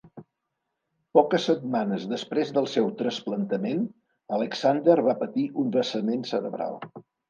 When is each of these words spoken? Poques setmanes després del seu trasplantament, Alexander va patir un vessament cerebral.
Poques 1.17 1.45
setmanes 1.49 2.07
després 2.15 2.55
del 2.57 2.69
seu 2.77 2.89
trasplantament, 3.03 3.87
Alexander 4.41 5.01
va 5.13 5.19
patir 5.25 5.49
un 5.65 5.75
vessament 5.81 6.31
cerebral. 6.37 6.87